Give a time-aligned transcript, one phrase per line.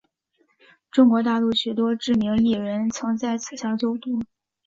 [0.89, 4.19] 中国大陆许多知名艺人曾在此校就读。